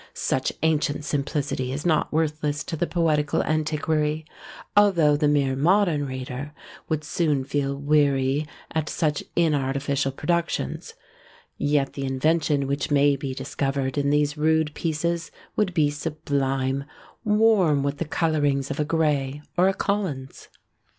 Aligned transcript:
Such 0.15 0.51
ancient 0.63 1.05
simplicity 1.05 1.71
is 1.71 1.85
not 1.85 2.11
worthless 2.11 2.63
to 2.63 2.75
the 2.75 2.87
poetical 2.87 3.43
antiquary; 3.43 4.25
although 4.75 5.15
the 5.15 5.27
mere 5.27 5.55
modern 5.55 6.07
reader 6.07 6.53
would 6.89 7.03
soon 7.03 7.43
feel 7.43 7.75
weary 7.77 8.47
at 8.71 8.89
such 8.89 9.23
inartificial 9.37 10.11
productions, 10.15 10.95
yet 11.55 11.93
the 11.93 12.05
invention 12.05 12.65
which 12.65 12.89
may 12.89 13.15
be 13.15 13.35
discovered 13.35 13.95
in 13.95 14.09
these 14.09 14.35
rude 14.39 14.73
pieces 14.73 15.29
would 15.55 15.71
be 15.71 15.91
sublime, 15.91 16.85
warm 17.23 17.83
with 17.83 17.99
the 17.99 18.05
colourings 18.05 18.71
of 18.71 18.79
a 18.79 18.83
Gray 18.85 19.43
or 19.55 19.67
a 19.69 19.73
Collins. 19.75 20.47